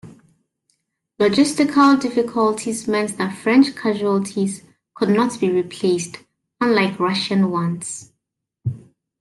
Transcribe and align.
Logistical 1.19 2.01
difficulties 2.01 2.87
meant 2.87 3.19
that 3.19 3.37
French 3.37 3.75
casualties 3.75 4.63
could 4.95 5.09
not 5.09 5.39
be 5.39 5.47
replaced, 5.51 6.17
unlike 6.59 6.99
Russian 6.99 7.51
ones. 7.51 8.11